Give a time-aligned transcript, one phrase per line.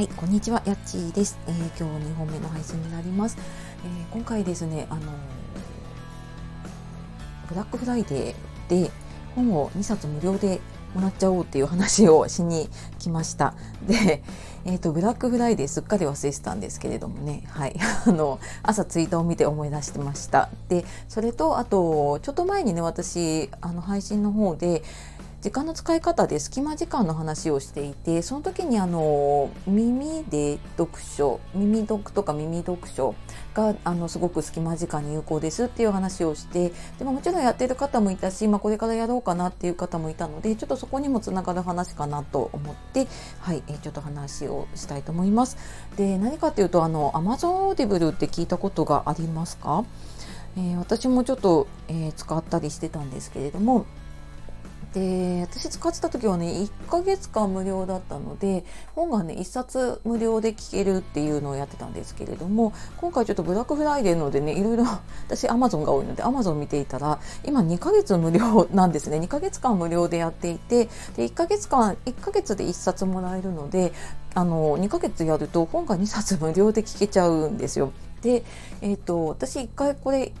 [0.00, 3.36] はい、こんにちは、やっちーです、えー、今日2本目の配信になります。
[3.84, 5.02] えー、今回ですね、あの
[7.50, 8.90] ブラックフライデーで
[9.34, 10.62] 本を2冊無料で
[10.94, 13.52] もらっちゃおうっていう話をしに来ました。
[13.86, 14.22] で、
[14.64, 17.76] えーと、ブラックフライデーすっかり忘れてたんですけれどもね、はい、
[18.08, 20.48] あの朝ツイートを見て思い出してました。
[20.70, 24.82] でそれとあとちょっと前にね私あの配信の方で
[25.40, 33.14] 時間の使い方で隙間時間の話をしていてその時にあの耳で読書耳読とか耳読書
[33.54, 43.06] があのすごく隙間時間に有効ですっていう話をしてでももちろんやってる方もいたし、まあ、これからやろうかなっていう方もいたのでちょっとそこにもつながる話かなと思って
[43.40, 45.56] はい、えちょっと話をしたいと思います。
[45.96, 49.84] で何かっていうとあの Amazon Audible って聞いたことがありますか？
[50.56, 53.86] えー、私もちょっと、えー、使ったりしてたんですけれども
[54.94, 64.84] で私使ってた時はね1ヶ月間無料だったので本がね1冊無料で聞けるっていうのをやってたんですけれども今回ちょっとブラックフライデーのでねいろいろ
[65.28, 73.92] 私アマゾンが多いのでアマゾン見ていたら今2ヶ月無料なんですね2ヶ月間無料でやっていてで1ヶ月間1ヶ月で1冊もらえるので
[74.34, 77.92] あの2ヶ月やると本が2冊無料で聞けちゃうんですよ。
[78.22, 78.44] で、
[78.82, 80.32] えーと、私1回これ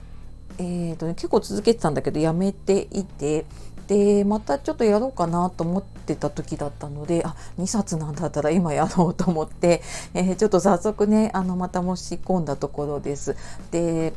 [0.58, 3.46] えーとね、結構続けてたんだけどやめていて
[3.90, 9.82] でまたちょっとやろうかなと思ってた時だったのであ2冊なんだったら今やろうと思って、
[10.14, 13.34] えー、ちょっと早速ねあのまた申し込んだところです。
[13.72, 14.12] で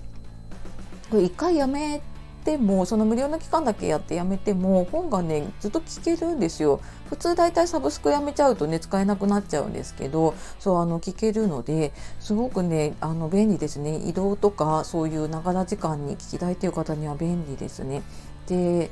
[1.09, 2.03] これ1回やめ
[2.45, 6.79] てもその無料の期間だけやってやめても本がねずっと聞けるんですよ。
[7.09, 13.95] 普通だいたいサブスクやめちゃうとね使えなくなっちゃうんですけどそうあの聞けるのですごくねあの便利ですね。
[13.95, 18.03] 移動とかそういうながら時間に聞きたいという方には便利ですね。
[18.47, 18.91] で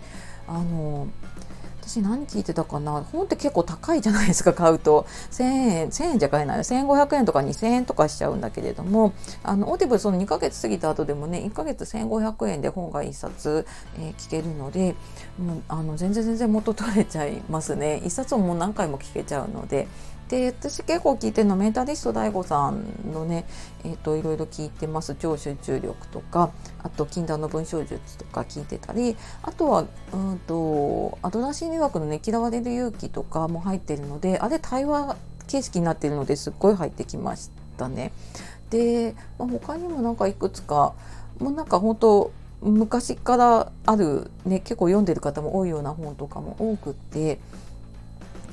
[0.51, 1.07] あの
[1.81, 3.03] 私何聞いてたかな？
[3.11, 5.07] 本って結構高いじゃないですか買うと。
[5.31, 6.59] 1000円1000円じゃ買えない。
[6.59, 9.13] 1500円とか2000円とかしちゃうんだけれども
[9.43, 13.65] あのオーディブルその2ヶ月過ぎた後でもね1ヶ月1500円で本が1冊、
[13.97, 14.95] えー、聞けるので
[15.39, 18.01] もうあの全然全然元取れちゃいますね。
[18.03, 19.87] 1冊をもう何回も聞けちゃうので。
[20.31, 23.45] で私結構聞いてるのメンタリスト DAIGO さんのね、
[23.83, 38.13] えーと、いろいろ聞いてます超集中力とかあと禁断の文章術とか聞いてたりあとはうんとアドラー心理学のね嫌われる勇気とかも入ってるのであれ対話形式になってるのですっごい入ってきましたね。
[38.69, 40.93] で、まあ、他にもなんかいくつか
[41.39, 42.31] もうなんか本当
[42.61, 47.39] 昔からある、ね、結構読んでる方も多いような本とかも多くって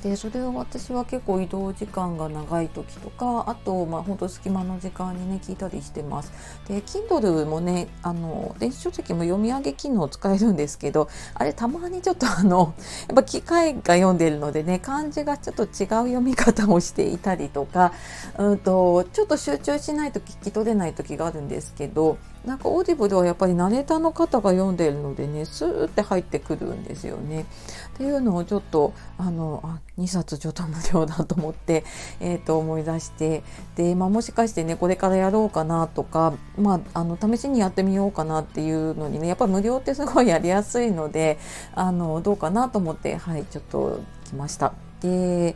[0.01, 6.31] でそれを私は結構移動時間が長い時とかあとまあ本当隙間の時間にね聞いたりしてます。
[6.67, 12.73] で Kindle もねあの電子書籍も読み上げ機能を使えるんですけどあれたまにちょっとあの
[13.07, 17.93] やっぱ機械が読んでるのでね漢字がちょっと違う読み方をしていたりとか
[18.37, 27.41] うんとちょっと集中しないと聞き取れない時があるんですけどなんかオーディブルはやっぱりナレーターの方が読んでるのでねスーって入ってくるんですよね。
[27.41, 31.83] っていうのをちょっとあのあ2冊ちょっと無料だと思って、
[32.19, 33.43] えー、と思い出して
[33.75, 41.37] で、まあ、もしかしてねこれからやろうかなとか、まあ、あの試しにやってみようかなっていうのにねやっぱ無料ってすごいやりやすいので
[41.75, 44.88] あのどうかなと思ってはいちょっと来ました。
[45.01, 45.55] で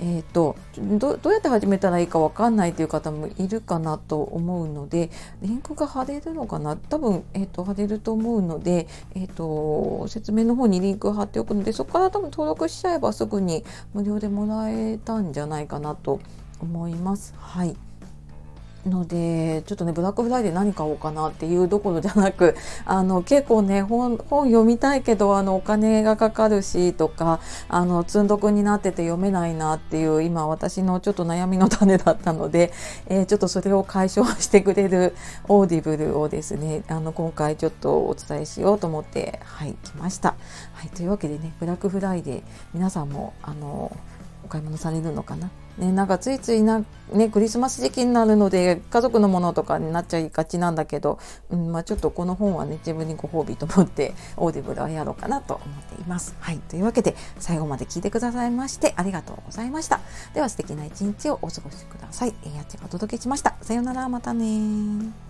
[0.00, 5.10] えーと、どどうやって始めたらいいか分かんないという方もいるかなと思うので
[5.42, 6.76] リンクが貼れるのかな？
[6.76, 16.20] 多分、えーと、貼れると思うので、えーと、説明の方にリンク貼っておくのでそこから多分登録しちゃえばすぐに無料でもらえたんじゃないかなと
[16.60, 17.34] 思います。
[17.36, 17.76] はい
[18.88, 32.72] のでちょっとねブラックフライデー何買おうかなっていうどころじゃなく あの結構ね本読みたいけどあのお金がかかるしとかあの積んどくになってて読めないなっていう今私のちょっと悩みの種だったので、
[33.06, 35.14] えー、ちょっとそれを解消してくれる
[35.48, 40.34] Audible をですねあの今回ちょっとお伝えしようと思ってはい来ました。
[40.72, 42.42] はい、というわけでねブラックフライデー
[42.74, 43.96] 皆さんもあの
[44.44, 45.50] お買い物されるのかな？
[45.78, 51.18] ね、なんかついついな、ね、クリスマス時期になるので家族のものとかになっちゃいがちなんだけど、
[51.50, 56.34] うんまあ、ちょっとこの本はね自分にご褒美と思って Audible はやろうかなと思っています。
[56.40, 60.00] はい、というわけで最後まで聞いてくださいましてありがとうございました。
[60.34, 62.34] では素敵な一日をお過ごしください。
[62.44, 63.54] えー、やっちがお届けしました。
[63.62, 65.27] さようならまたね